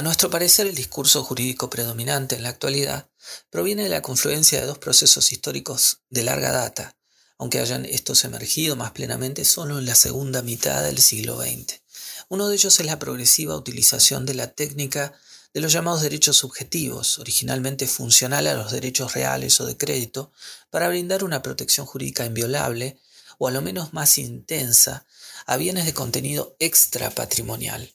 A 0.00 0.02
nuestro 0.02 0.30
parecer, 0.30 0.66
el 0.66 0.74
discurso 0.74 1.22
jurídico 1.22 1.68
predominante 1.68 2.34
en 2.34 2.42
la 2.42 2.48
actualidad 2.48 3.10
proviene 3.50 3.82
de 3.82 3.90
la 3.90 4.00
confluencia 4.00 4.58
de 4.58 4.64
dos 4.66 4.78
procesos 4.78 5.30
históricos 5.30 5.98
de 6.08 6.22
larga 6.22 6.52
data, 6.52 6.96
aunque 7.36 7.60
hayan 7.60 7.84
estos 7.84 8.24
emergido 8.24 8.76
más 8.76 8.92
plenamente 8.92 9.44
solo 9.44 9.78
en 9.78 9.84
la 9.84 9.94
segunda 9.94 10.40
mitad 10.40 10.82
del 10.82 10.96
siglo 11.02 11.42
XX. 11.42 11.82
Uno 12.30 12.48
de 12.48 12.54
ellos 12.54 12.80
es 12.80 12.86
la 12.86 12.98
progresiva 12.98 13.54
utilización 13.54 14.24
de 14.24 14.32
la 14.32 14.46
técnica 14.46 15.12
de 15.52 15.60
los 15.60 15.70
llamados 15.70 16.00
derechos 16.00 16.38
subjetivos, 16.38 17.18
originalmente 17.18 17.86
funcional 17.86 18.46
a 18.46 18.54
los 18.54 18.72
derechos 18.72 19.12
reales 19.12 19.60
o 19.60 19.66
de 19.66 19.76
crédito, 19.76 20.32
para 20.70 20.88
brindar 20.88 21.24
una 21.24 21.42
protección 21.42 21.84
jurídica 21.84 22.24
inviolable, 22.24 22.98
o 23.36 23.48
a 23.48 23.50
lo 23.50 23.60
menos 23.60 23.92
más 23.92 24.16
intensa, 24.16 25.04
a 25.44 25.58
bienes 25.58 25.84
de 25.84 25.92
contenido 25.92 26.56
extrapatrimonial. 26.58 27.94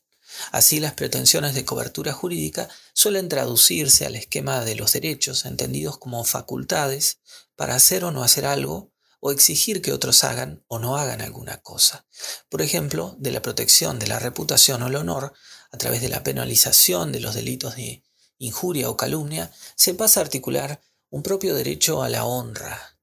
Así 0.51 0.79
las 0.79 0.93
pretensiones 0.93 1.55
de 1.55 1.65
cobertura 1.65 2.13
jurídica 2.13 2.69
suelen 2.93 3.29
traducirse 3.29 4.05
al 4.05 4.15
esquema 4.15 4.63
de 4.63 4.75
los 4.75 4.93
derechos, 4.93 5.45
entendidos 5.45 5.97
como 5.97 6.23
facultades 6.23 7.19
para 7.55 7.75
hacer 7.75 8.03
o 8.03 8.11
no 8.11 8.23
hacer 8.23 8.45
algo, 8.45 8.91
o 9.19 9.31
exigir 9.31 9.81
que 9.81 9.91
otros 9.91 10.23
hagan 10.23 10.63
o 10.67 10.77
no 10.77 10.97
hagan 10.97 11.19
alguna 11.19 11.57
cosa. 11.57 12.05
Por 12.47 12.61
ejemplo, 12.61 13.15
de 13.17 13.31
la 13.31 13.41
protección 13.41 13.97
de 13.97 14.07
la 14.07 14.19
reputación 14.19 14.83
o 14.83 14.87
el 14.87 14.95
honor, 14.95 15.33
a 15.71 15.77
través 15.77 16.01
de 16.01 16.09
la 16.09 16.23
penalización 16.23 17.11
de 17.11 17.21
los 17.21 17.33
delitos 17.33 17.75
de 17.75 18.03
injuria 18.37 18.89
o 18.89 18.97
calumnia, 18.97 19.51
se 19.75 19.95
pasa 19.95 20.19
a 20.19 20.23
articular 20.23 20.79
un 21.09 21.23
propio 21.23 21.55
derecho 21.55 22.03
a 22.03 22.09
la 22.09 22.25
honra, 22.25 22.94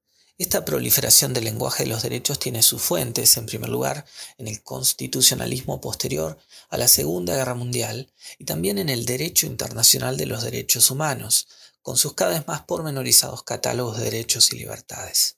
esta 0.43 0.65
proliferación 0.65 1.33
del 1.33 1.45
lenguaje 1.45 1.83
de 1.83 1.89
los 1.89 2.03
derechos 2.03 2.37
tiene 2.37 2.63
sus 2.63 2.81
fuentes, 2.81 3.37
en 3.37 3.45
primer 3.45 3.69
lugar, 3.69 4.05
en 4.37 4.47
el 4.49 4.61
constitucionalismo 4.61 5.79
posterior 5.79 6.37
a 6.69 6.77
la 6.77 6.89
Segunda 6.89 7.33
Guerra 7.33 7.55
Mundial 7.55 8.11
y 8.37 8.43
también 8.43 8.77
en 8.77 8.89
el 8.89 9.05
derecho 9.05 9.45
internacional 9.45 10.17
de 10.17 10.25
los 10.25 10.43
derechos 10.43 10.91
humanos, 10.91 11.47
con 11.81 11.95
sus 11.95 12.13
cada 12.13 12.31
vez 12.31 12.45
más 12.45 12.61
pormenorizados 12.63 13.43
catálogos 13.43 13.97
de 13.97 14.03
derechos 14.03 14.51
y 14.51 14.57
libertades. 14.57 15.37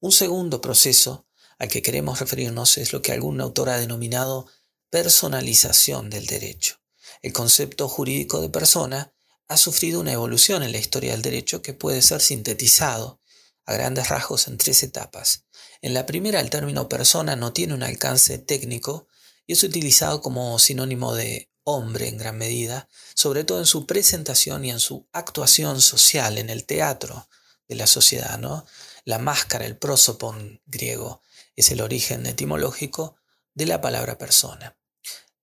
Un 0.00 0.12
segundo 0.12 0.62
proceso 0.62 1.26
al 1.58 1.68
que 1.68 1.82
queremos 1.82 2.18
referirnos 2.18 2.78
es 2.78 2.94
lo 2.94 3.02
que 3.02 3.12
algún 3.12 3.40
autor 3.42 3.68
ha 3.68 3.78
denominado 3.78 4.46
personalización 4.88 6.08
del 6.08 6.26
derecho. 6.26 6.80
El 7.20 7.34
concepto 7.34 7.88
jurídico 7.88 8.40
de 8.40 8.48
persona 8.48 9.12
ha 9.48 9.56
sufrido 9.58 10.00
una 10.00 10.12
evolución 10.12 10.62
en 10.62 10.72
la 10.72 10.78
historia 10.78 11.12
del 11.12 11.22
derecho 11.22 11.60
que 11.60 11.74
puede 11.74 12.00
ser 12.00 12.22
sintetizado 12.22 13.20
a 13.66 13.74
grandes 13.74 14.08
rasgos 14.08 14.48
en 14.48 14.58
tres 14.58 14.82
etapas. 14.82 15.44
En 15.82 15.92
la 15.92 16.06
primera, 16.06 16.40
el 16.40 16.50
término 16.50 16.88
persona 16.88 17.36
no 17.36 17.52
tiene 17.52 17.74
un 17.74 17.82
alcance 17.82 18.38
técnico 18.38 19.08
y 19.46 19.52
es 19.52 19.62
utilizado 19.62 20.22
como 20.22 20.58
sinónimo 20.58 21.14
de 21.14 21.50
hombre 21.64 22.08
en 22.08 22.16
gran 22.16 22.38
medida, 22.38 22.88
sobre 23.14 23.44
todo 23.44 23.58
en 23.58 23.66
su 23.66 23.86
presentación 23.86 24.64
y 24.64 24.70
en 24.70 24.80
su 24.80 25.08
actuación 25.12 25.80
social 25.80 26.38
en 26.38 26.48
el 26.48 26.64
teatro 26.64 27.28
de 27.68 27.74
la 27.74 27.88
sociedad, 27.88 28.38
¿no? 28.38 28.64
La 29.04 29.18
máscara, 29.18 29.66
el 29.66 29.76
prosopon 29.76 30.62
griego, 30.66 31.22
es 31.56 31.70
el 31.72 31.80
origen 31.80 32.24
etimológico 32.26 33.16
de 33.54 33.66
la 33.66 33.80
palabra 33.80 34.16
persona. 34.16 34.76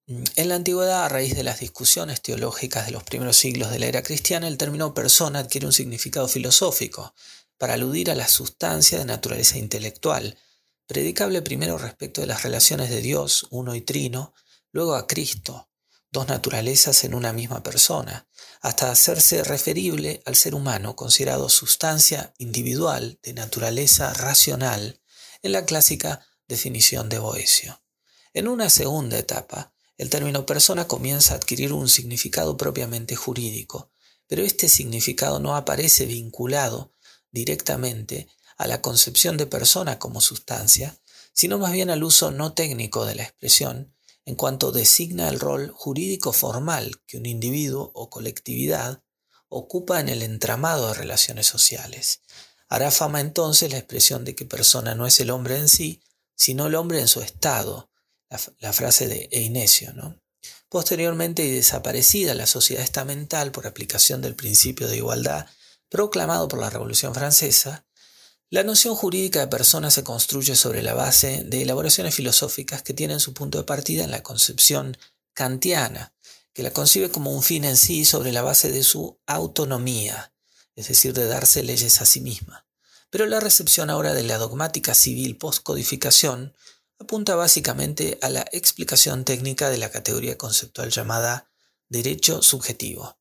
En 0.05 0.49
la 0.49 0.55
antigüedad, 0.55 1.05
a 1.05 1.09
raíz 1.09 1.35
de 1.35 1.43
las 1.43 1.61
discusiones 1.61 2.21
teológicas 2.21 2.85
de 2.85 2.91
los 2.91 3.03
primeros 3.03 3.37
siglos 3.37 3.71
de 3.71 3.79
la 3.79 3.85
era 3.85 4.03
cristiana, 4.03 4.49
el 4.49 4.57
término 4.57 4.93
persona 4.93 5.39
adquiere 5.39 5.65
un 5.65 5.73
significado 5.73 6.27
filosófico, 6.27 7.13
para 7.63 7.75
aludir 7.75 8.11
a 8.11 8.15
la 8.15 8.27
sustancia 8.27 8.99
de 8.99 9.05
naturaleza 9.05 9.57
intelectual, 9.57 10.37
predicable 10.85 11.41
primero 11.41 11.77
respecto 11.77 12.19
de 12.19 12.27
las 12.27 12.43
relaciones 12.43 12.89
de 12.89 12.99
Dios, 12.99 13.47
uno 13.51 13.73
y 13.73 13.79
trino, 13.79 14.33
luego 14.73 14.95
a 14.95 15.07
Cristo, 15.07 15.69
dos 16.11 16.27
naturalezas 16.27 17.05
en 17.05 17.13
una 17.13 17.31
misma 17.31 17.63
persona, 17.63 18.27
hasta 18.59 18.91
hacerse 18.91 19.45
referible 19.45 20.21
al 20.25 20.35
ser 20.35 20.55
humano 20.55 20.97
considerado 20.97 21.47
sustancia 21.47 22.33
individual 22.37 23.17
de 23.23 23.33
naturaleza 23.33 24.13
racional 24.13 24.99
en 25.41 25.53
la 25.53 25.63
clásica 25.63 26.27
definición 26.49 27.07
de 27.07 27.19
Boesio. 27.19 27.81
En 28.33 28.49
una 28.49 28.69
segunda 28.69 29.17
etapa, 29.17 29.73
el 29.97 30.09
término 30.09 30.45
persona 30.45 30.85
comienza 30.85 31.33
a 31.33 31.37
adquirir 31.37 31.71
un 31.71 31.87
significado 31.87 32.57
propiamente 32.57 33.15
jurídico, 33.15 33.89
pero 34.27 34.41
este 34.41 34.67
significado 34.67 35.39
no 35.39 35.55
aparece 35.55 36.05
vinculado 36.05 36.91
directamente 37.33 38.29
a 38.57 38.67
la 38.67 38.81
concepción 38.81 39.35
de 39.35 39.47
persona 39.47 39.99
como 39.99 40.21
sustancia, 40.21 40.97
sino 41.33 41.57
más 41.57 41.73
bien 41.73 41.89
al 41.89 42.03
uso 42.03 42.31
no 42.31 42.53
técnico 42.53 43.05
de 43.05 43.15
la 43.15 43.23
expresión 43.23 43.93
en 44.25 44.35
cuanto 44.35 44.71
designa 44.71 45.27
el 45.27 45.39
rol 45.39 45.71
jurídico 45.75 46.31
formal 46.31 47.01
que 47.05 47.17
un 47.17 47.25
individuo 47.25 47.91
o 47.93 48.09
colectividad 48.09 49.03
ocupa 49.49 49.99
en 49.99 50.09
el 50.09 50.23
entramado 50.23 50.87
de 50.87 50.93
relaciones 50.93 51.47
sociales. 51.47 52.21
Hará 52.69 52.89
fama 52.89 53.19
entonces 53.19 53.71
la 53.71 53.77
expresión 53.77 54.23
de 54.23 54.35
que 54.35 54.45
persona 54.45 54.95
no 54.95 55.05
es 55.05 55.19
el 55.19 55.29
hombre 55.29 55.57
en 55.57 55.67
sí, 55.67 56.01
sino 56.35 56.67
el 56.67 56.75
hombre 56.75 57.01
en 57.01 57.07
su 57.07 57.21
estado, 57.21 57.91
la, 58.59 58.73
frase 58.73 59.07
de 59.07 59.29
Einesio. 59.31 59.93
¿no? 59.93 60.19
Posteriormente 60.69 61.43
y 61.43 61.51
desaparecida 61.51 62.33
la 62.33 62.47
sociedad 62.47 62.83
estamental 62.83 63.51
por 63.51 63.67
aplicación 63.67 64.21
del 64.21 64.35
principio 64.35 64.87
de 64.87 64.97
igualdad 64.97 65.47
proclamado 65.93 66.47
por 66.47 66.59
la 66.59 66.71
Revolución 66.71 67.13
Francesa, 67.13 67.85
la 68.49 68.63
noción 68.63 68.95
jurídica 68.95 69.41
de 69.41 69.47
persona 69.47 69.91
se 69.91 70.03
construye 70.03 70.55
sobre 70.55 70.81
la 70.81 70.95
base 70.95 71.43
de 71.43 71.61
elaboraciones 71.61 72.15
filosóficas 72.15 72.81
que 72.81 72.95
tienen 72.95 73.19
su 73.19 73.35
punto 73.35 73.59
de 73.59 73.63
partida 73.63 74.03
en 74.03 74.09
la 74.09 74.23
concepción 74.23 74.97
kantiana, 75.35 76.11
que 76.51 76.63
la 76.63 76.73
concibe 76.73 77.11
como 77.11 77.29
un 77.31 77.43
fin 77.43 77.63
en 77.63 77.77
sí 77.77 78.05
sobre 78.05 78.31
la 78.31 78.41
base 78.41 78.71
de 78.71 78.81
su 78.81 79.19
autonomía, 79.27 80.33
es 80.75 80.87
decir, 80.87 81.13
de 81.13 81.27
darse 81.27 81.61
leyes 81.61 82.01
a 82.01 82.07
sí 82.07 82.21
misma. 82.21 82.65
Pero 83.11 83.27
la 83.27 83.39
recepción 83.39 83.91
ahora 83.91 84.15
de 84.15 84.23
la 84.23 84.39
dogmática 84.39 84.95
civil 84.95 85.37
post-codificación 85.37 86.55
apunta 86.97 87.35
básicamente 87.35 88.17
a 88.23 88.29
la 88.29 88.47
explicación 88.51 89.25
técnica 89.25 89.69
de 89.69 89.77
la 89.77 89.91
categoría 89.91 90.39
conceptual 90.39 90.89
llamada 90.89 91.51
derecho 91.87 92.41
subjetivo, 92.41 93.15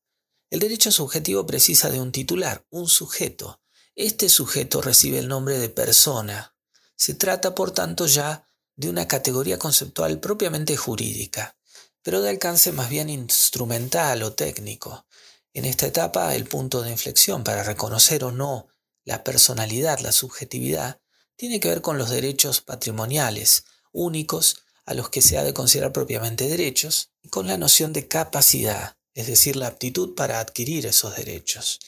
el 0.53 0.59
derecho 0.59 0.91
subjetivo 0.91 1.47
precisa 1.47 1.89
de 1.89 1.99
un 1.99 2.11
titular, 2.11 2.63
un 2.69 2.87
sujeto. 2.87 3.59
Este 3.95 4.29
sujeto 4.29 4.83
recibe 4.83 5.17
el 5.17 5.27
nombre 5.27 5.57
de 5.57 5.69
persona. 5.69 6.55
Se 6.95 7.15
trata, 7.15 7.55
por 7.55 7.71
tanto, 7.71 8.05
ya 8.05 8.45
de 8.75 8.87
una 8.87 9.07
categoría 9.07 9.57
conceptual 9.57 10.19
propiamente 10.19 10.77
jurídica, 10.77 11.57
pero 12.03 12.21
de 12.21 12.29
alcance 12.29 12.71
más 12.71 12.91
bien 12.91 13.09
instrumental 13.09 14.21
o 14.21 14.33
técnico. 14.33 15.07
En 15.53 15.65
esta 15.65 15.87
etapa, 15.87 16.35
el 16.35 16.45
punto 16.45 16.83
de 16.83 16.91
inflexión 16.91 17.43
para 17.43 17.63
reconocer 17.63 18.23
o 18.23 18.31
no 18.31 18.67
la 19.05 19.23
personalidad, 19.23 20.01
la 20.01 20.11
subjetividad, 20.11 21.01
tiene 21.35 21.59
que 21.59 21.69
ver 21.69 21.81
con 21.81 21.97
los 21.97 22.11
derechos 22.11 22.61
patrimoniales, 22.61 23.65
únicos 23.91 24.57
a 24.85 24.93
los 24.93 25.09
que 25.09 25.23
se 25.23 25.39
ha 25.39 25.43
de 25.43 25.55
considerar 25.55 25.93
propiamente 25.93 26.47
derechos, 26.47 27.09
y 27.23 27.29
con 27.29 27.47
la 27.47 27.57
noción 27.57 27.91
de 27.91 28.07
capacidad, 28.07 28.97
es 29.13 29.27
decir, 29.27 29.55
la 29.55 29.67
aptitud 29.67 30.15
para 30.15 30.39
adquirir 30.39 30.85
esos 30.85 31.15
derechos. 31.15 31.79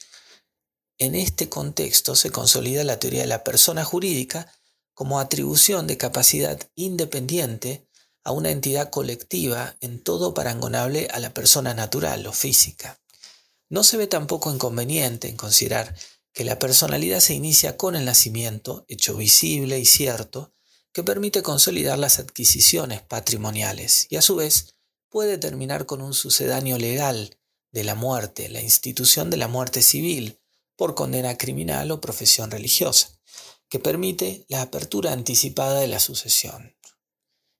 En 0.98 1.14
este 1.14 1.48
contexto 1.48 2.16
se 2.16 2.30
consolida 2.30 2.84
la 2.84 2.98
teoría 2.98 3.22
de 3.22 3.26
la 3.26 3.44
persona 3.44 3.84
jurídica 3.84 4.52
como 4.94 5.20
atribución 5.20 5.86
de 5.86 5.98
capacidad 5.98 6.58
independiente 6.74 7.86
a 8.24 8.32
una 8.32 8.50
entidad 8.50 8.90
colectiva 8.90 9.76
en 9.80 10.02
todo 10.02 10.32
parangonable 10.32 11.08
a 11.12 11.20
la 11.20 11.34
persona 11.34 11.74
natural 11.74 12.26
o 12.26 12.32
física. 12.32 12.98
No 13.68 13.84
se 13.84 13.96
ve 13.96 14.06
tampoco 14.06 14.52
inconveniente 14.52 15.28
en 15.28 15.36
considerar 15.36 15.94
que 16.32 16.44
la 16.44 16.58
personalidad 16.58 17.20
se 17.20 17.34
inicia 17.34 17.76
con 17.76 17.94
el 17.94 18.04
nacimiento, 18.04 18.84
hecho 18.88 19.16
visible 19.16 19.78
y 19.78 19.84
cierto, 19.84 20.52
que 20.92 21.02
permite 21.02 21.42
consolidar 21.42 21.98
las 21.98 22.18
adquisiciones 22.18 23.02
patrimoniales 23.02 24.06
y 24.08 24.16
a 24.16 24.22
su 24.22 24.36
vez 24.36 24.75
puede 25.08 25.38
terminar 25.38 25.86
con 25.86 26.02
un 26.02 26.14
sucedáneo 26.14 26.78
legal 26.78 27.38
de 27.72 27.84
la 27.84 27.94
muerte, 27.94 28.48
la 28.48 28.60
institución 28.60 29.30
de 29.30 29.36
la 29.36 29.48
muerte 29.48 29.82
civil 29.82 30.40
por 30.76 30.94
condena 30.94 31.36
criminal 31.36 31.90
o 31.90 32.00
profesión 32.00 32.50
religiosa, 32.50 33.18
que 33.68 33.78
permite 33.78 34.44
la 34.48 34.62
apertura 34.62 35.12
anticipada 35.12 35.80
de 35.80 35.88
la 35.88 36.00
sucesión. 36.00 36.76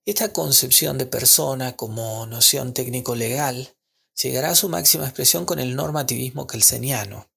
Esta 0.05 0.33
concepción 0.33 0.99
de 0.99 1.07
persona 1.07 1.77
como 1.77 2.27
noción 2.27 2.73
técnico-legal 2.73 3.77
llegará 4.23 4.51
a 4.51 4.55
su 4.55 4.69
máxima 4.69 5.05
expresión 5.05 5.45
con 5.45 5.59
el 5.59 5.75
normativismo 5.75 6.47
kelseniano, 6.47 7.29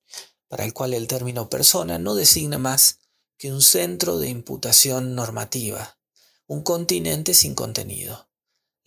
para 0.48 0.66
el 0.66 0.74
cual 0.74 0.94
el 0.94 1.08
término 1.08 1.50
persona 1.50 1.98
no 1.98 2.16
designa 2.16 2.58
más 2.58 3.00
que 3.38 3.52
un 3.52 3.62
centro 3.62 4.20
de 4.20 4.30
imputación 4.30 5.16
normativa, 5.16 5.98
un 6.46 6.62
continente 6.62 7.34
sin 7.34 7.56
contenido. 7.56 8.29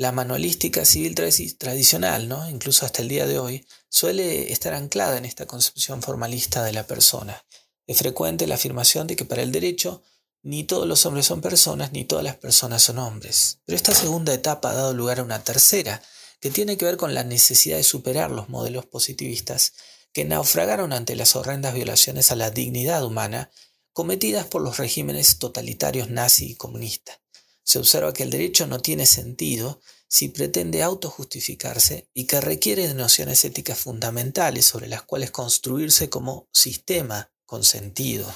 La 0.03 0.11
manualística 0.11 0.85
civil 0.85 1.15
tradicional, 1.15 2.29
¿no? 2.29 2.51
incluso 2.51 2.85
hasta 2.85 3.03
el 3.03 3.09
día 3.09 3.25
de 3.25 3.39
hoy, 3.39 3.65
suele 3.89 4.51
estar 4.51 4.75
anclada 4.75 5.17
en 5.17 5.25
esta 5.25 5.47
concepción 5.47 6.03
formalista 6.03 6.65
de 6.65 6.73
la 6.73 6.89
persona. 6.89 7.47
Es 7.87 7.99
frecuente 7.99 8.49
la 8.49 8.57
afirmación 8.57 9.07
de 9.07 9.15
que 9.15 9.25
para 9.25 9.43
el 9.43 9.53
derecho 9.53 10.03
ni 10.43 10.65
todos 10.65 10.89
los 10.89 11.07
hombres 11.07 11.27
son 11.27 11.41
personas, 11.41 11.93
ni 11.93 12.05
todas 12.05 12.25
las 12.25 12.35
personas 12.35 12.83
son 12.83 12.99
hombres. 12.99 13.61
Pero 13.65 13.77
esta 13.77 13.95
segunda 13.95 14.35
etapa 14.35 14.73
ha 14.73 14.75
dado 14.75 14.93
lugar 14.93 15.21
a 15.21 15.23
una 15.23 15.45
tercera, 15.45 16.03
que 16.41 16.51
tiene 16.51 16.77
que 16.77 16.85
ver 16.85 16.97
con 16.97 17.15
la 17.15 17.23
necesidad 17.23 17.77
de 17.77 17.85
superar 17.85 18.33
los 18.33 18.49
modelos 18.49 18.87
positivistas 18.87 19.73
que 20.13 20.25
naufragaron 20.25 20.93
ante 20.93 21.15
las 21.15 21.37
horrendas 21.37 21.75
violaciones 21.75 22.33
a 22.33 22.35
la 22.35 22.51
dignidad 22.51 23.05
humana 23.05 23.53
cometidas 23.93 24.49
por 24.49 24.63
los 24.63 24.79
regímenes 24.79 25.39
totalitarios 25.39 26.11
nazi 26.11 26.51
y 26.51 26.55
comunista. 26.57 27.22
Se 27.65 27.79
observa 27.79 28.13
que 28.13 28.23
el 28.23 28.31
derecho 28.31 28.67
no 28.67 28.81
tiene 28.81 29.07
sentido 29.07 29.81
si 30.09 30.29
pretende 30.29 30.83
autojustificarse 30.83 32.09
y 32.13 32.27
que 32.27 32.41
requiere 32.41 32.89
de 32.89 32.95
nociones 32.95 33.45
éticas 33.45 33.79
fundamentales 33.79 34.67
sobre 34.67 34.89
las 34.89 35.03
cuales 35.03 35.31
construirse 35.31 36.11
como 36.11 36.49
sistema 36.53 37.33
con 37.47 37.65
sentido. 37.65 38.33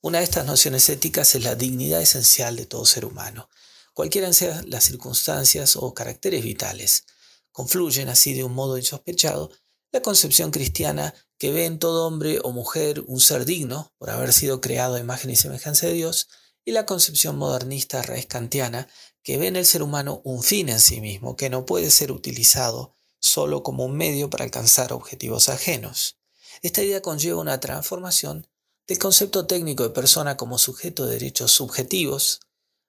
Una 0.00 0.18
de 0.18 0.24
estas 0.24 0.46
nociones 0.46 0.88
éticas 0.88 1.34
es 1.34 1.44
la 1.44 1.54
dignidad 1.54 2.00
esencial 2.00 2.56
de 2.56 2.66
todo 2.66 2.84
ser 2.84 3.04
humano, 3.04 3.48
cualquiera 3.92 4.32
sean 4.32 4.68
las 4.68 4.84
circunstancias 4.84 5.74
o 5.76 5.94
caracteres 5.94 6.44
vitales. 6.44 7.04
Confluyen 7.50 8.08
así 8.08 8.34
de 8.34 8.44
un 8.44 8.52
modo 8.52 8.76
insospechado 8.76 9.50
la 9.90 10.02
concepción 10.02 10.50
cristiana 10.50 11.14
que 11.38 11.50
ve 11.50 11.64
en 11.64 11.78
todo 11.78 12.06
hombre 12.06 12.38
o 12.42 12.52
mujer 12.52 13.02
un 13.06 13.20
ser 13.20 13.44
digno 13.44 13.94
por 13.96 14.10
haber 14.10 14.32
sido 14.32 14.60
creado 14.60 14.96
a 14.96 15.00
imagen 15.00 15.30
y 15.30 15.36
semejanza 15.36 15.86
de 15.86 15.94
Dios, 15.94 16.28
y 16.66 16.72
la 16.72 16.84
concepción 16.84 17.38
modernista 17.38 18.02
raíz 18.02 18.26
kantiana 18.26 18.88
que 19.22 19.38
ve 19.38 19.46
en 19.46 19.56
el 19.56 19.64
ser 19.64 19.82
humano 19.82 20.20
un 20.24 20.42
fin 20.42 20.68
en 20.68 20.80
sí 20.80 21.00
mismo 21.00 21.36
que 21.36 21.48
no 21.48 21.64
puede 21.64 21.90
ser 21.90 22.10
utilizado 22.10 22.96
solo 23.20 23.62
como 23.62 23.84
un 23.84 23.96
medio 23.96 24.28
para 24.28 24.44
alcanzar 24.44 24.92
objetivos 24.92 25.48
ajenos. 25.48 26.18
Esta 26.62 26.82
idea 26.82 27.00
conlleva 27.00 27.40
una 27.40 27.60
transformación 27.60 28.48
del 28.88 28.98
concepto 28.98 29.46
técnico 29.46 29.84
de 29.84 29.90
persona 29.90 30.36
como 30.36 30.58
sujeto 30.58 31.06
de 31.06 31.14
derechos 31.14 31.52
subjetivos 31.52 32.40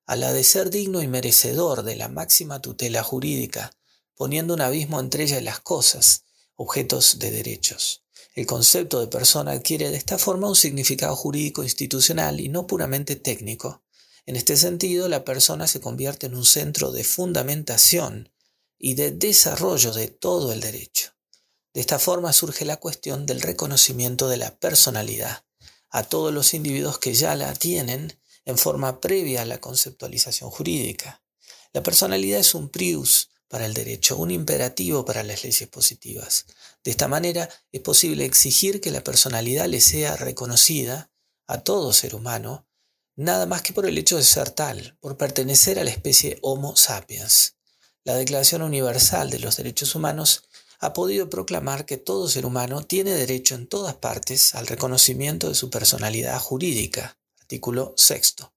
a 0.07 0.15
la 0.15 0.33
de 0.33 0.43
ser 0.43 0.71
digno 0.71 1.03
y 1.03 1.07
merecedor 1.07 1.83
de 1.83 1.97
la 1.97 2.07
máxima 2.07 2.59
tutela 2.61 3.03
jurídica, 3.03 3.71
poniendo 4.15 4.55
un 4.55 4.61
abismo 4.61 4.99
entre 4.99 5.23
ella 5.23 5.37
y 5.37 5.43
las 5.43 5.59
cosas, 5.59 6.23
objetos 6.55 7.19
de 7.19 7.29
derechos. 7.29 8.03
El 8.37 8.45
concepto 8.45 8.99
de 8.99 9.07
persona 9.07 9.53
adquiere 9.53 9.89
de 9.89 9.97
esta 9.97 10.19
forma 10.19 10.47
un 10.47 10.55
significado 10.55 11.15
jurídico 11.15 11.63
institucional 11.63 12.39
y 12.39 12.49
no 12.49 12.67
puramente 12.67 13.15
técnico. 13.15 13.81
En 14.27 14.35
este 14.35 14.57
sentido, 14.57 15.09
la 15.09 15.25
persona 15.25 15.65
se 15.65 15.81
convierte 15.81 16.27
en 16.27 16.35
un 16.35 16.45
centro 16.45 16.91
de 16.91 17.03
fundamentación 17.03 18.31
y 18.77 18.93
de 18.93 19.09
desarrollo 19.09 19.91
de 19.91 20.09
todo 20.09 20.53
el 20.53 20.59
derecho. 20.59 21.13
De 21.73 21.81
esta 21.81 21.97
forma 21.97 22.31
surge 22.31 22.63
la 22.63 22.77
cuestión 22.77 23.25
del 23.25 23.41
reconocimiento 23.41 24.29
de 24.29 24.37
la 24.37 24.55
personalidad 24.59 25.43
a 25.89 26.03
todos 26.03 26.31
los 26.31 26.53
individuos 26.53 26.99
que 26.99 27.15
ya 27.15 27.35
la 27.35 27.55
tienen 27.55 28.19
en 28.45 28.59
forma 28.59 29.01
previa 29.01 29.41
a 29.41 29.45
la 29.45 29.59
conceptualización 29.59 30.51
jurídica. 30.51 31.23
La 31.73 31.81
personalidad 31.81 32.39
es 32.41 32.53
un 32.53 32.69
prius 32.69 33.29
para 33.47 33.65
el 33.65 33.73
derecho, 33.73 34.17
un 34.17 34.31
imperativo 34.31 35.05
para 35.05 35.23
las 35.23 35.43
leyes 35.43 35.67
positivas. 35.69 36.45
De 36.87 36.91
esta 36.91 37.09
manera 37.09 37.49
es 37.73 37.81
posible 37.81 38.23
exigir 38.23 38.79
que 38.79 38.91
la 38.91 39.03
personalidad 39.03 39.65
le 39.65 39.81
sea 39.81 40.15
reconocida 40.15 41.11
a 41.45 41.59
todo 41.59 41.91
ser 41.91 42.15
humano, 42.15 42.65
nada 43.17 43.45
más 43.45 43.61
que 43.61 43.73
por 43.73 43.85
el 43.87 43.97
hecho 43.97 44.15
de 44.15 44.23
ser 44.23 44.51
tal, 44.51 44.97
por 45.01 45.17
pertenecer 45.17 45.79
a 45.79 45.83
la 45.83 45.91
especie 45.91 46.39
Homo 46.43 46.77
sapiens. 46.77 47.57
La 48.05 48.15
Declaración 48.15 48.61
Universal 48.61 49.29
de 49.29 49.39
los 49.39 49.57
Derechos 49.57 49.95
Humanos 49.95 50.43
ha 50.79 50.93
podido 50.93 51.29
proclamar 51.29 51.85
que 51.85 51.97
todo 51.97 52.29
ser 52.29 52.45
humano 52.45 52.85
tiene 52.85 53.11
derecho 53.11 53.55
en 53.55 53.67
todas 53.67 53.95
partes 53.95 54.55
al 54.55 54.65
reconocimiento 54.65 55.49
de 55.49 55.55
su 55.55 55.69
personalidad 55.69 56.39
jurídica, 56.39 57.19
artículo 57.41 57.95
sexto, 57.97 58.53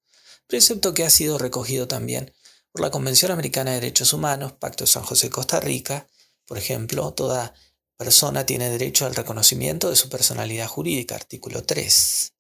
precepto 0.46 0.94
que 0.94 1.02
ha 1.02 1.10
sido 1.10 1.36
recogido 1.36 1.88
también 1.88 2.32
por 2.70 2.80
la 2.80 2.92
Convención 2.92 3.32
Americana 3.32 3.72
de 3.72 3.80
Derechos 3.80 4.12
Humanos, 4.12 4.52
Pacto 4.52 4.84
de 4.84 4.88
San 4.88 5.02
José 5.02 5.30
Costa 5.30 5.58
Rica, 5.58 6.06
por 6.46 6.58
ejemplo, 6.58 7.12
toda 7.12 7.54
persona 8.00 8.46
tiene 8.46 8.70
derecho 8.70 9.04
al 9.04 9.14
reconocimiento 9.14 9.90
de 9.90 9.94
su 9.94 10.08
personalidad 10.08 10.66
jurídica, 10.66 11.16
artículo 11.16 11.64
3. 11.64 12.32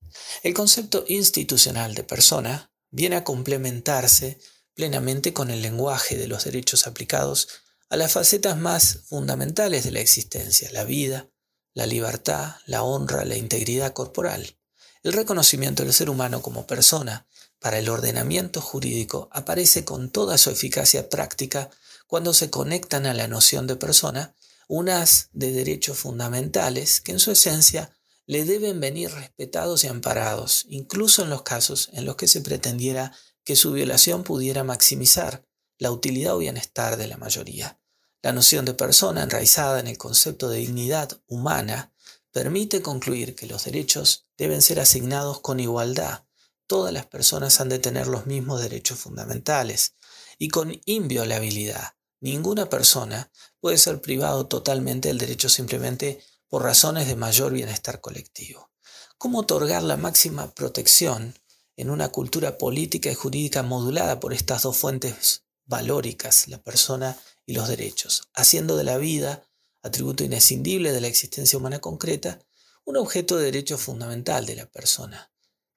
El 0.42 0.54
concepto 0.54 1.04
institucional 1.06 1.94
de 1.94 2.02
persona 2.02 2.72
viene 2.90 3.16
a 3.16 3.24
complementarse 3.24 4.38
plenamente 4.72 5.34
con 5.34 5.50
el 5.50 5.60
lenguaje 5.60 6.16
de 6.16 6.28
los 6.28 6.44
derechos 6.44 6.86
aplicados 6.86 7.48
a 7.90 7.98
las 7.98 8.12
facetas 8.12 8.56
más 8.56 9.00
fundamentales 9.06 9.84
de 9.84 9.90
la 9.90 10.00
existencia, 10.00 10.72
la 10.72 10.84
vida, 10.84 11.28
la 11.74 11.84
libertad, 11.84 12.54
la 12.64 12.82
honra, 12.82 13.26
la 13.26 13.36
integridad 13.36 13.92
corporal. 13.92 14.56
El 15.02 15.12
reconocimiento 15.12 15.82
del 15.82 15.92
ser 15.92 16.08
humano 16.08 16.40
como 16.40 16.66
persona 16.66 17.26
para 17.58 17.78
el 17.78 17.90
ordenamiento 17.90 18.62
jurídico 18.62 19.28
aparece 19.30 19.84
con 19.84 20.08
toda 20.08 20.38
su 20.38 20.48
eficacia 20.48 21.10
práctica 21.10 21.68
cuando 22.06 22.32
se 22.32 22.48
conectan 22.48 23.04
a 23.04 23.12
la 23.12 23.28
noción 23.28 23.66
de 23.66 23.76
persona 23.76 24.34
unas 24.70 25.28
de 25.32 25.52
derechos 25.52 25.98
fundamentales 25.98 27.00
que 27.00 27.12
en 27.12 27.18
su 27.18 27.32
esencia 27.32 27.94
le 28.26 28.44
deben 28.44 28.80
venir 28.80 29.10
respetados 29.10 29.84
y 29.84 29.88
amparados, 29.88 30.64
incluso 30.68 31.22
en 31.22 31.30
los 31.30 31.42
casos 31.42 31.90
en 31.92 32.04
los 32.04 32.16
que 32.16 32.28
se 32.28 32.40
pretendiera 32.40 33.12
que 33.44 33.56
su 33.56 33.72
violación 33.72 34.22
pudiera 34.22 34.64
maximizar 34.64 35.44
la 35.78 35.90
utilidad 35.90 36.36
o 36.36 36.38
bienestar 36.38 36.96
de 36.96 37.08
la 37.08 37.16
mayoría. 37.16 37.80
La 38.22 38.32
noción 38.32 38.64
de 38.64 38.74
persona 38.74 39.22
enraizada 39.22 39.80
en 39.80 39.88
el 39.88 39.98
concepto 39.98 40.48
de 40.48 40.58
dignidad 40.58 41.20
humana 41.26 41.92
permite 42.30 42.80
concluir 42.80 43.34
que 43.34 43.46
los 43.46 43.64
derechos 43.64 44.28
deben 44.38 44.62
ser 44.62 44.78
asignados 44.78 45.40
con 45.40 45.58
igualdad 45.58 46.24
todas 46.70 46.92
las 46.92 47.06
personas 47.06 47.60
han 47.60 47.68
de 47.68 47.80
tener 47.80 48.06
los 48.06 48.26
mismos 48.26 48.62
derechos 48.62 49.00
fundamentales 49.00 49.96
y 50.38 50.46
con 50.50 50.80
inviolabilidad. 50.84 51.96
Ninguna 52.20 52.68
persona 52.68 53.30
puede 53.60 53.78
ser 53.78 54.00
privado 54.00 54.46
totalmente 54.46 55.08
del 55.08 55.18
derecho 55.18 55.48
simplemente 55.48 56.22
por 56.48 56.62
razones 56.62 57.08
de 57.08 57.16
mayor 57.16 57.52
bienestar 57.52 58.00
colectivo. 58.00 58.70
¿Cómo 59.18 59.40
otorgar 59.40 59.82
la 59.82 59.96
máxima 59.96 60.54
protección 60.54 61.34
en 61.76 61.90
una 61.90 62.08
cultura 62.08 62.58
política 62.58 63.10
y 63.10 63.14
jurídica 63.14 63.62
modulada 63.62 64.20
por 64.20 64.32
estas 64.32 64.62
dos 64.62 64.76
fuentes 64.76 65.44
valóricas, 65.64 66.48
la 66.48 66.62
persona 66.62 67.18
y 67.46 67.54
los 67.54 67.68
derechos, 67.68 68.28
haciendo 68.34 68.76
de 68.76 68.84
la 68.84 68.98
vida, 68.98 69.46
atributo 69.82 70.24
inescindible 70.24 70.92
de 70.92 71.00
la 71.00 71.08
existencia 71.08 71.58
humana 71.58 71.80
concreta, 71.80 72.38
un 72.84 72.96
objeto 72.96 73.36
de 73.36 73.44
derecho 73.44 73.78
fundamental 73.78 74.46
de 74.46 74.56
la 74.56 74.66
persona? 74.66 75.30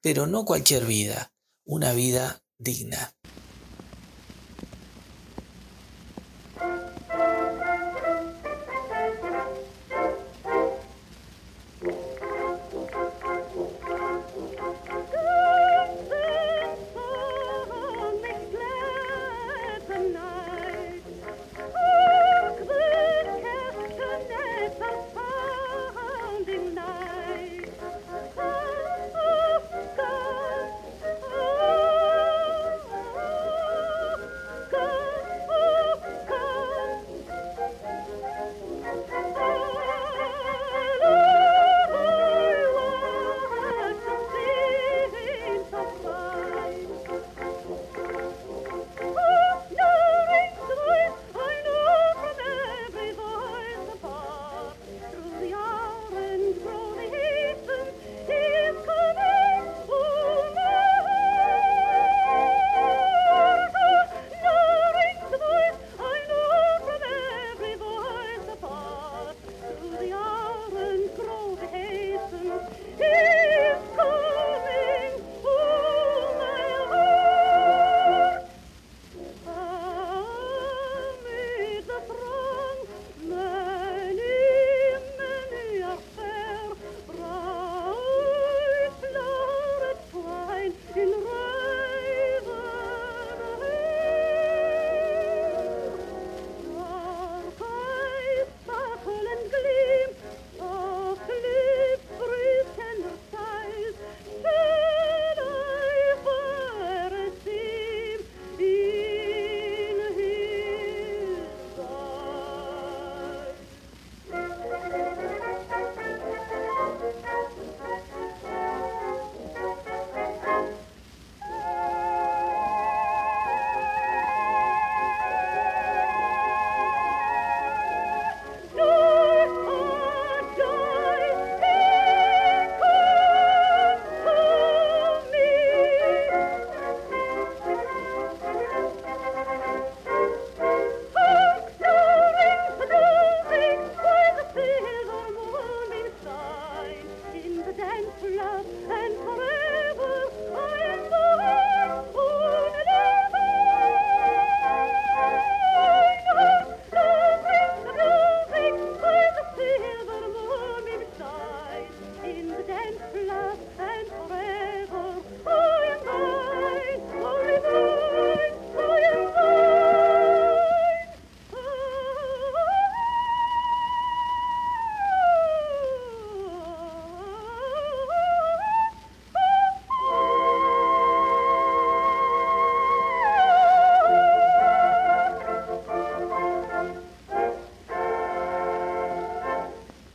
pero 0.04 0.28
no 0.28 0.44
cualquier 0.44 0.86
vida, 0.86 1.32
una 1.64 1.94
vida 1.94 2.44
digna. 2.58 3.16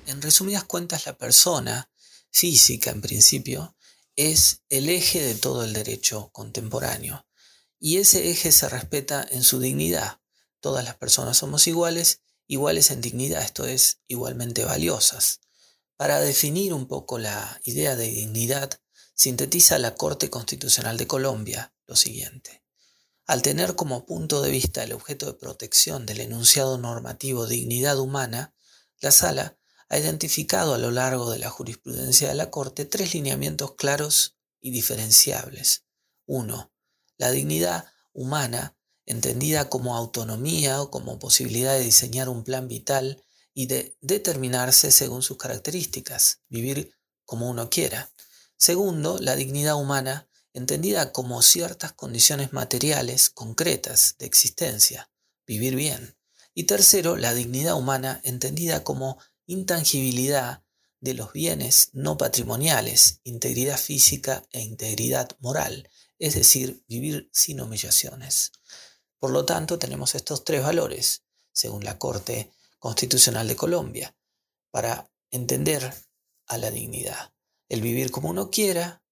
En 0.06 0.22
resumidas 0.22 0.64
cuentas, 0.64 1.06
la 1.06 1.12
persona 1.12 1.88
física, 2.30 2.90
en 2.90 3.00
principio, 3.00 3.76
es 4.16 4.62
el 4.68 4.88
eje 4.88 5.22
de 5.22 5.34
todo 5.34 5.64
el 5.64 5.72
derecho 5.72 6.30
contemporáneo. 6.32 7.26
Y 7.78 7.98
ese 7.98 8.30
eje 8.30 8.50
se 8.50 8.68
respeta 8.68 9.26
en 9.30 9.44
su 9.44 9.60
dignidad. 9.60 10.20
Todas 10.60 10.84
las 10.84 10.96
personas 10.96 11.36
somos 11.38 11.66
iguales, 11.66 12.22
iguales 12.46 12.90
en 12.90 13.00
dignidad, 13.00 13.42
esto 13.42 13.64
es, 13.64 14.00
igualmente 14.08 14.64
valiosas. 14.64 15.40
Para 15.96 16.20
definir 16.20 16.74
un 16.74 16.86
poco 16.86 17.18
la 17.18 17.60
idea 17.64 17.96
de 17.96 18.08
dignidad, 18.08 18.80
sintetiza 19.14 19.78
la 19.78 19.94
Corte 19.94 20.30
Constitucional 20.30 20.96
de 20.96 21.06
Colombia 21.06 21.74
lo 21.86 21.96
siguiente. 21.96 22.62
Al 23.26 23.42
tener 23.42 23.74
como 23.74 24.06
punto 24.06 24.40
de 24.40 24.50
vista 24.50 24.82
el 24.82 24.92
objeto 24.92 25.26
de 25.26 25.34
protección 25.34 26.06
del 26.06 26.20
enunciado 26.20 26.78
normativo 26.78 27.46
dignidad 27.46 27.98
humana, 27.98 28.54
la 29.00 29.10
Sala 29.10 29.57
ha 29.88 29.98
identificado 29.98 30.74
a 30.74 30.78
lo 30.78 30.90
largo 30.90 31.30
de 31.30 31.38
la 31.38 31.50
jurisprudencia 31.50 32.28
de 32.28 32.34
la 32.34 32.50
Corte 32.50 32.84
tres 32.84 33.14
lineamientos 33.14 33.74
claros 33.74 34.36
y 34.60 34.70
diferenciables. 34.70 35.84
1. 36.26 36.72
La 37.16 37.30
dignidad 37.30 37.86
humana, 38.12 38.76
entendida 39.06 39.68
como 39.70 39.96
autonomía 39.96 40.82
o 40.82 40.90
como 40.90 41.18
posibilidad 41.18 41.74
de 41.74 41.84
diseñar 41.84 42.28
un 42.28 42.44
plan 42.44 42.68
vital 42.68 43.24
y 43.54 43.66
de 43.66 43.96
determinarse 44.00 44.90
según 44.90 45.22
sus 45.22 45.38
características, 45.38 46.40
vivir 46.48 46.92
como 47.24 47.48
uno 47.48 47.70
quiera. 47.70 48.12
Segundo, 48.56 49.18
la 49.18 49.36
dignidad 49.36 49.76
humana, 49.76 50.28
entendida 50.52 51.12
como 51.12 51.40
ciertas 51.42 51.92
condiciones 51.92 52.52
materiales 52.52 53.30
concretas 53.30 54.16
de 54.18 54.26
existencia, 54.26 55.10
vivir 55.46 55.76
bien. 55.76 56.16
Y 56.54 56.64
tercero, 56.64 57.16
la 57.16 57.34
dignidad 57.34 57.74
humana, 57.74 58.20
entendida 58.24 58.84
como 58.84 59.18
intangibilidad 59.48 60.62
de 61.00 61.14
los 61.14 61.32
bienes 61.32 61.90
no 61.94 62.18
patrimoniales, 62.18 63.20
integridad 63.24 63.78
física 63.78 64.44
e 64.52 64.60
integridad 64.60 65.30
moral, 65.40 65.90
es 66.18 66.34
decir, 66.34 66.84
vivir 66.86 67.30
sin 67.32 67.60
humillaciones. 67.60 68.52
Por 69.18 69.30
lo 69.30 69.44
tanto, 69.44 69.78
tenemos 69.78 70.14
estos 70.14 70.44
tres 70.44 70.62
valores, 70.62 71.24
según 71.52 71.82
la 71.82 71.98
Corte 71.98 72.52
Constitucional 72.78 73.48
de 73.48 73.56
Colombia, 73.56 74.14
para 74.70 75.10
entender 75.30 75.94
a 76.46 76.58
la 76.58 76.70
dignidad. 76.70 77.32
El 77.68 77.80
vivir 77.80 78.10
como 78.10 78.28
uno 78.28 78.50
quiera, 78.50 79.02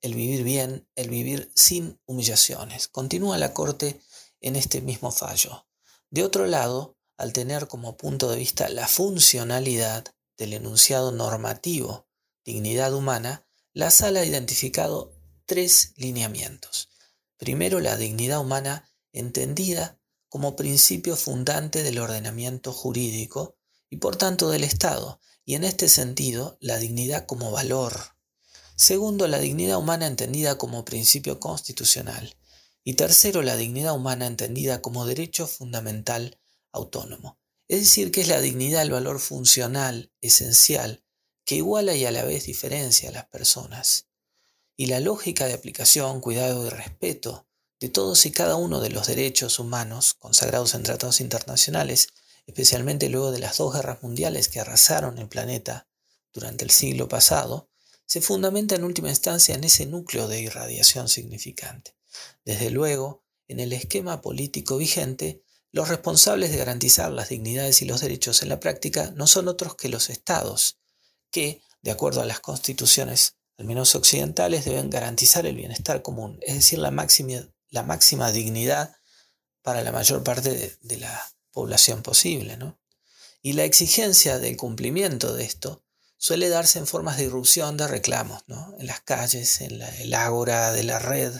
el 0.00 0.14
vivir 0.14 0.42
bien, 0.42 0.88
el 0.96 1.08
vivir 1.08 1.52
sin 1.54 2.00
humillaciones. 2.04 2.88
Continúa 2.88 3.38
la 3.38 3.54
Corte 3.54 4.00
en 4.40 4.56
este 4.56 4.80
mismo 4.80 5.12
fallo. 5.12 5.66
De 6.10 6.24
otro 6.24 6.46
lado, 6.46 6.97
al 7.18 7.34
tener 7.34 7.68
como 7.68 7.98
punto 7.98 8.30
de 8.30 8.38
vista 8.38 8.68
la 8.70 8.88
funcionalidad 8.88 10.06
del 10.38 10.54
enunciado 10.54 11.12
normativo 11.12 12.08
dignidad 12.48 12.94
humana, 12.94 13.44
la 13.74 13.90
sala 13.90 14.20
ha 14.20 14.24
identificado 14.24 15.12
tres 15.44 15.92
lineamientos. 15.96 16.88
Primero, 17.36 17.80
la 17.80 17.98
dignidad 17.98 18.40
humana 18.40 18.90
entendida 19.12 20.00
como 20.30 20.56
principio 20.56 21.14
fundante 21.14 21.82
del 21.82 21.98
ordenamiento 21.98 22.72
jurídico 22.72 23.58
y 23.90 23.98
por 23.98 24.16
tanto 24.16 24.48
del 24.48 24.64
Estado, 24.64 25.20
y 25.44 25.56
en 25.56 25.64
este 25.64 25.90
sentido 25.90 26.56
la 26.60 26.78
dignidad 26.78 27.26
como 27.26 27.50
valor. 27.50 28.16
Segundo, 28.76 29.28
la 29.28 29.38
dignidad 29.38 29.76
humana 29.76 30.06
entendida 30.06 30.56
como 30.56 30.86
principio 30.86 31.40
constitucional. 31.40 32.34
Y 32.82 32.94
tercero, 32.94 33.42
la 33.42 33.56
dignidad 33.56 33.94
humana 33.94 34.26
entendida 34.26 34.80
como 34.80 35.04
derecho 35.04 35.46
fundamental 35.46 36.38
autónomo. 36.72 37.38
Es 37.68 37.80
decir, 37.80 38.10
que 38.10 38.22
es 38.22 38.28
la 38.28 38.40
dignidad 38.40 38.82
el 38.82 38.90
valor 38.90 39.20
funcional, 39.20 40.12
esencial, 40.20 41.04
que 41.44 41.56
iguala 41.56 41.94
y 41.94 42.04
a 42.04 42.10
la 42.10 42.24
vez 42.24 42.44
diferencia 42.44 43.10
a 43.10 43.12
las 43.12 43.26
personas. 43.26 44.08
Y 44.76 44.86
la 44.86 45.00
lógica 45.00 45.46
de 45.46 45.54
aplicación, 45.54 46.20
cuidado 46.20 46.66
y 46.66 46.70
respeto 46.70 47.46
de 47.80 47.88
todos 47.88 48.26
y 48.26 48.32
cada 48.32 48.56
uno 48.56 48.80
de 48.80 48.90
los 48.90 49.06
derechos 49.06 49.58
humanos 49.58 50.14
consagrados 50.14 50.74
en 50.74 50.82
tratados 50.82 51.20
internacionales, 51.20 52.08
especialmente 52.46 53.08
luego 53.08 53.30
de 53.30 53.38
las 53.38 53.58
dos 53.58 53.74
guerras 53.74 54.02
mundiales 54.02 54.48
que 54.48 54.60
arrasaron 54.60 55.18
el 55.18 55.28
planeta 55.28 55.88
durante 56.32 56.64
el 56.64 56.70
siglo 56.70 57.08
pasado, 57.08 57.70
se 58.06 58.20
fundamenta 58.20 58.74
en 58.74 58.84
última 58.84 59.10
instancia 59.10 59.54
en 59.54 59.64
ese 59.64 59.86
núcleo 59.86 60.28
de 60.28 60.40
irradiación 60.40 61.08
significante. 61.08 61.94
Desde 62.44 62.70
luego, 62.70 63.24
en 63.46 63.60
el 63.60 63.72
esquema 63.72 64.20
político 64.22 64.78
vigente, 64.78 65.42
los 65.78 65.88
responsables 65.88 66.50
de 66.50 66.56
garantizar 66.56 67.12
las 67.12 67.28
dignidades 67.28 67.82
y 67.82 67.84
los 67.84 68.00
derechos 68.00 68.42
en 68.42 68.48
la 68.48 68.58
práctica 68.58 69.12
no 69.14 69.28
son 69.28 69.46
otros 69.46 69.76
que 69.76 69.88
los 69.88 70.10
estados, 70.10 70.76
que, 71.30 71.62
de 71.82 71.92
acuerdo 71.92 72.20
a 72.20 72.24
las 72.24 72.40
constituciones, 72.40 73.36
al 73.58 73.66
menos 73.66 73.94
occidentales, 73.94 74.64
deben 74.64 74.90
garantizar 74.90 75.46
el 75.46 75.54
bienestar 75.54 76.02
común, 76.02 76.40
es 76.42 76.56
decir, 76.56 76.80
la 76.80 76.90
máxima 76.90 77.46
la 77.70 78.32
dignidad 78.32 78.96
para 79.62 79.84
la 79.84 79.92
mayor 79.92 80.24
parte 80.24 80.76
de, 80.82 80.96
la 80.96 81.30
población 81.52 82.02
posible. 82.02 82.56
¿no? 82.56 82.76
Y 83.40 83.52
la 83.52 83.62
exigencia 83.62 84.40
del 84.40 84.56
cumplimiento 84.56 85.32
de 85.32 85.44
esto 85.44 85.84
suele 86.16 86.48
darse 86.48 86.80
en 86.80 86.88
formas 86.88 87.18
de 87.18 87.26
irrupción 87.26 87.76
de 87.76 87.86
reclamos, 87.86 88.42
¿no? 88.48 88.74
en 88.80 88.88
las 88.88 89.02
calles, 89.02 89.60
en 89.60 89.80
el 89.80 90.12
ágora 90.12 90.72
de 90.72 90.82
la 90.82 90.98
red, 90.98 91.32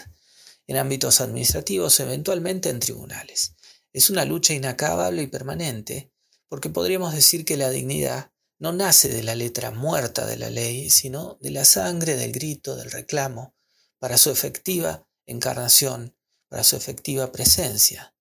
en 0.68 0.76
ámbitos 0.76 1.20
administrativos, 1.20 1.98
eventualmente 1.98 2.68
en 2.68 2.78
tribunales. 2.78 3.56
Es 3.98 4.10
una 4.10 4.24
lucha 4.24 4.54
inacabable 4.54 5.22
y 5.22 5.26
permanente, 5.26 6.12
porque 6.48 6.70
podríamos 6.70 7.12
decir 7.12 7.44
que 7.44 7.56
la 7.56 7.68
dignidad 7.68 8.30
no 8.60 8.72
nace 8.72 9.08
de 9.08 9.24
la 9.24 9.34
letra 9.34 9.72
muerta 9.72 10.24
de 10.24 10.36
la 10.36 10.50
ley, 10.50 10.88
sino 10.88 11.36
de 11.40 11.50
la 11.50 11.64
sangre, 11.64 12.14
del 12.14 12.30
grito, 12.30 12.76
del 12.76 12.92
reclamo, 12.92 13.56
para 13.98 14.16
su 14.16 14.30
efectiva 14.30 15.04
encarnación 15.26 16.14
para 16.48 16.62
su 16.62 16.76
efectiva 16.76 17.32
presencia. 17.32 18.14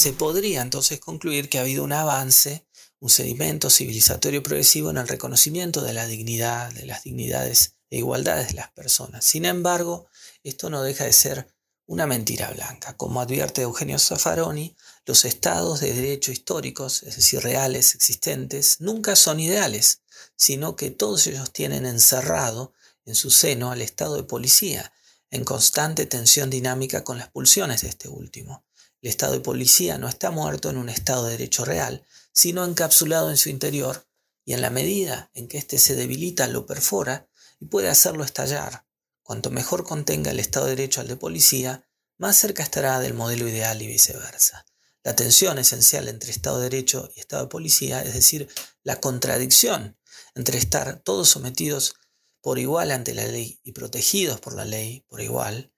Se 0.00 0.14
podría 0.14 0.62
entonces 0.62 0.98
concluir 0.98 1.50
que 1.50 1.58
ha 1.58 1.60
habido 1.60 1.84
un 1.84 1.92
avance, 1.92 2.64
un 3.00 3.10
sedimento 3.10 3.68
civilizatorio 3.68 4.42
progresivo 4.42 4.88
en 4.88 4.96
el 4.96 5.06
reconocimiento 5.06 5.82
de 5.82 5.92
la 5.92 6.06
dignidad, 6.06 6.72
de 6.72 6.86
las 6.86 7.02
dignidades 7.02 7.74
e 7.90 7.98
igualdades 7.98 8.48
de 8.48 8.54
las 8.54 8.70
personas. 8.70 9.26
Sin 9.26 9.44
embargo, 9.44 10.06
esto 10.42 10.70
no 10.70 10.82
deja 10.82 11.04
de 11.04 11.12
ser 11.12 11.54
una 11.84 12.06
mentira 12.06 12.50
blanca. 12.50 12.96
Como 12.96 13.20
advierte 13.20 13.60
Eugenio 13.60 13.98
Zaffaroni, 13.98 14.74
los 15.04 15.26
estados 15.26 15.80
de 15.80 15.92
derecho 15.92 16.32
históricos, 16.32 17.02
es 17.02 17.16
decir, 17.16 17.40
reales, 17.40 17.94
existentes, 17.94 18.80
nunca 18.80 19.16
son 19.16 19.38
ideales, 19.38 20.00
sino 20.34 20.76
que 20.76 20.90
todos 20.90 21.26
ellos 21.26 21.52
tienen 21.52 21.84
encerrado 21.84 22.72
en 23.04 23.14
su 23.14 23.30
seno 23.30 23.70
al 23.70 23.82
estado 23.82 24.16
de 24.16 24.22
policía, 24.22 24.94
en 25.30 25.44
constante 25.44 26.06
tensión 26.06 26.48
dinámica 26.48 27.04
con 27.04 27.18
las 27.18 27.28
pulsiones 27.28 27.82
de 27.82 27.88
este 27.88 28.08
último. 28.08 28.64
El 29.02 29.10
estado 29.10 29.32
de 29.32 29.40
policía 29.40 29.98
no 29.98 30.08
está 30.08 30.30
muerto 30.30 30.70
en 30.70 30.76
un 30.76 30.88
estado 30.88 31.24
de 31.24 31.32
derecho 31.32 31.64
real, 31.64 32.04
sino 32.32 32.64
encapsulado 32.64 33.30
en 33.30 33.36
su 33.36 33.48
interior, 33.48 34.06
y 34.44 34.52
en 34.52 34.62
la 34.62 34.70
medida 34.70 35.30
en 35.34 35.48
que 35.48 35.58
éste 35.58 35.78
se 35.78 35.94
debilita 35.94 36.46
lo 36.48 36.66
perfora 36.66 37.28
y 37.60 37.66
puede 37.66 37.88
hacerlo 37.88 38.24
estallar. 38.24 38.86
Cuanto 39.22 39.50
mejor 39.50 39.84
contenga 39.84 40.30
el 40.30 40.40
estado 40.40 40.66
de 40.66 40.76
derecho 40.76 41.00
al 41.00 41.08
de 41.08 41.16
policía, 41.16 41.86
más 42.18 42.36
cerca 42.36 42.62
estará 42.62 42.98
del 43.00 43.14
modelo 43.14 43.48
ideal 43.48 43.80
y 43.80 43.86
viceversa. 43.86 44.66
La 45.02 45.16
tensión 45.16 45.58
esencial 45.58 46.08
entre 46.08 46.30
Estado 46.30 46.58
de 46.58 46.64
Derecho 46.64 47.10
y 47.16 47.20
Estado 47.20 47.44
de 47.44 47.48
Policía, 47.48 48.02
es 48.02 48.12
decir, 48.12 48.48
la 48.82 49.00
contradicción 49.00 49.96
entre 50.34 50.58
estar 50.58 51.00
todos 51.00 51.28
sometidos 51.28 51.94
por 52.42 52.58
igual 52.58 52.90
ante 52.90 53.14
la 53.14 53.26
ley 53.26 53.60
y 53.62 53.72
protegidos 53.72 54.40
por 54.40 54.54
la 54.54 54.64
ley 54.64 55.04
por 55.08 55.20
igual, 55.20 55.72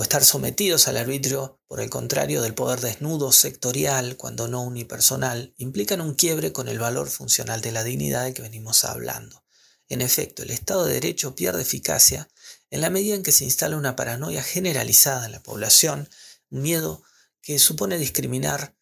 o 0.00 0.02
estar 0.02 0.24
sometidos 0.24 0.88
al 0.88 0.96
arbitrio, 0.96 1.60
por 1.66 1.78
el 1.78 1.90
contrario, 1.90 2.40
del 2.40 2.54
poder 2.54 2.80
desnudo 2.80 3.32
sectorial, 3.32 4.16
cuando 4.16 4.48
no 4.48 4.62
unipersonal, 4.62 5.52
implican 5.58 6.00
un 6.00 6.14
quiebre 6.14 6.54
con 6.54 6.68
el 6.68 6.78
valor 6.78 7.10
funcional 7.10 7.60
de 7.60 7.70
la 7.70 7.84
dignidad 7.84 8.24
de 8.24 8.32
que 8.32 8.40
venimos 8.40 8.84
hablando. 8.86 9.44
En 9.90 10.00
efecto, 10.00 10.42
el 10.42 10.52
Estado 10.52 10.86
de 10.86 10.94
Derecho 10.94 11.34
pierde 11.34 11.60
eficacia 11.60 12.30
en 12.70 12.80
la 12.80 12.88
medida 12.88 13.14
en 13.14 13.22
que 13.22 13.30
se 13.30 13.44
instala 13.44 13.76
una 13.76 13.94
paranoia 13.94 14.42
generalizada 14.42 15.26
en 15.26 15.32
la 15.32 15.42
población, 15.42 16.08
un 16.48 16.62
miedo 16.62 17.02
que 17.42 17.58
supone 17.58 17.98
discriminar 17.98 18.74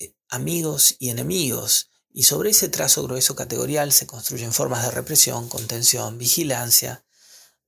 eh, 0.00 0.16
amigos 0.28 0.96
y 0.98 1.10
enemigos, 1.10 1.92
y 2.12 2.24
sobre 2.24 2.50
ese 2.50 2.68
trazo 2.68 3.04
grueso 3.04 3.36
categorial 3.36 3.92
se 3.92 4.08
construyen 4.08 4.52
formas 4.52 4.82
de 4.82 4.90
represión, 4.90 5.48
contención, 5.48 6.18
vigilancia, 6.18 7.04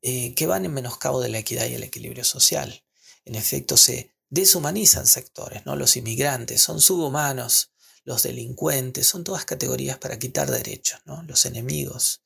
eh, 0.02 0.34
que 0.34 0.48
van 0.48 0.64
en 0.64 0.74
menoscabo 0.74 1.20
de 1.20 1.28
la 1.28 1.38
equidad 1.38 1.66
y 1.66 1.74
el 1.74 1.84
equilibrio 1.84 2.24
social. 2.24 2.82
En 3.28 3.34
efecto, 3.34 3.76
se 3.76 4.14
deshumanizan 4.30 5.06
sectores, 5.06 5.66
¿no? 5.66 5.76
Los 5.76 5.98
inmigrantes 5.98 6.62
son 6.62 6.80
subhumanos, 6.80 7.72
los 8.04 8.22
delincuentes, 8.22 9.06
son 9.06 9.22
todas 9.22 9.44
categorías 9.44 9.98
para 9.98 10.18
quitar 10.18 10.50
derechos, 10.50 11.00
¿no? 11.04 11.22
Los 11.24 11.44
enemigos. 11.44 12.22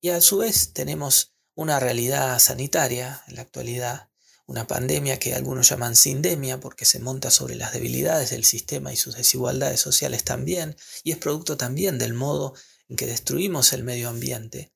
Y 0.00 0.08
a 0.08 0.22
su 0.22 0.38
vez 0.38 0.72
tenemos 0.72 1.34
una 1.54 1.78
realidad 1.80 2.38
sanitaria 2.38 3.22
en 3.28 3.34
la 3.34 3.42
actualidad, 3.42 4.08
una 4.46 4.66
pandemia 4.66 5.18
que 5.18 5.34
algunos 5.34 5.68
llaman 5.68 5.96
sindemia 5.96 6.60
porque 6.60 6.86
se 6.86 6.98
monta 6.98 7.30
sobre 7.30 7.56
las 7.56 7.74
debilidades 7.74 8.30
del 8.30 8.46
sistema 8.46 8.94
y 8.94 8.96
sus 8.96 9.16
desigualdades 9.16 9.80
sociales 9.80 10.24
también, 10.24 10.76
y 11.04 11.12
es 11.12 11.18
producto 11.18 11.58
también 11.58 11.98
del 11.98 12.14
modo 12.14 12.54
en 12.88 12.96
que 12.96 13.06
destruimos 13.06 13.74
el 13.74 13.84
medio 13.84 14.08
ambiente. 14.08 14.72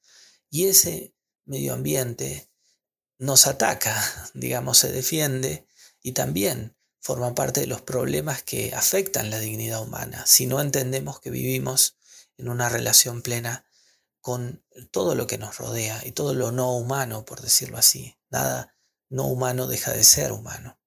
Y 0.50 0.66
ese 0.66 1.14
medio 1.46 1.72
ambiente 1.72 2.49
nos 3.20 3.46
ataca, 3.46 4.02
digamos, 4.34 4.78
se 4.78 4.90
defiende 4.90 5.66
y 6.02 6.12
también 6.12 6.74
forma 7.00 7.34
parte 7.34 7.60
de 7.60 7.66
los 7.66 7.82
problemas 7.82 8.42
que 8.42 8.74
afectan 8.74 9.30
la 9.30 9.38
dignidad 9.38 9.82
humana, 9.82 10.24
si 10.26 10.46
no 10.46 10.60
entendemos 10.60 11.20
que 11.20 11.30
vivimos 11.30 11.96
en 12.38 12.48
una 12.48 12.70
relación 12.70 13.20
plena 13.20 13.64
con 14.22 14.64
todo 14.90 15.14
lo 15.14 15.26
que 15.26 15.36
nos 15.36 15.58
rodea 15.58 16.00
y 16.04 16.12
todo 16.12 16.32
lo 16.32 16.50
no 16.50 16.74
humano, 16.74 17.26
por 17.26 17.42
decirlo 17.42 17.76
así. 17.76 18.16
Nada 18.30 18.74
no 19.10 19.26
humano 19.26 19.66
deja 19.66 19.92
de 19.92 20.04
ser 20.04 20.32
humano. 20.32 20.78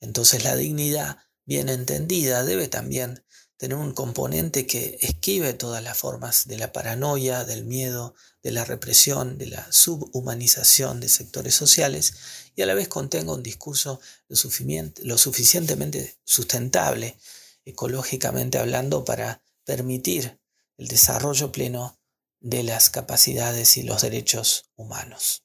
Entonces 0.00 0.44
la 0.44 0.54
dignidad 0.54 1.18
bien 1.44 1.68
entendida 1.68 2.44
debe 2.44 2.68
también 2.68 3.24
tener 3.60 3.76
un 3.76 3.92
componente 3.92 4.66
que 4.66 4.96
esquive 5.02 5.52
todas 5.52 5.84
las 5.84 5.98
formas 5.98 6.48
de 6.48 6.56
la 6.56 6.72
paranoia, 6.72 7.44
del 7.44 7.66
miedo, 7.66 8.14
de 8.42 8.52
la 8.52 8.64
represión, 8.64 9.36
de 9.36 9.48
la 9.48 9.70
subhumanización 9.70 10.98
de 10.98 11.10
sectores 11.10 11.56
sociales 11.56 12.14
y 12.56 12.62
a 12.62 12.66
la 12.66 12.72
vez 12.72 12.88
contenga 12.88 13.34
un 13.34 13.42
discurso 13.42 14.00
lo, 14.28 15.18
suficientemente 15.18 16.16
sustentable, 16.24 17.18
ecológicamente 17.66 18.56
hablando, 18.56 19.04
para 19.04 19.42
permitir 19.66 20.40
el 20.78 20.88
desarrollo 20.88 21.52
pleno 21.52 21.98
de 22.40 22.62
las 22.62 22.88
capacidades 22.88 23.76
y 23.76 23.82
los 23.82 24.00
derechos 24.00 24.70
humanos. 24.74 25.42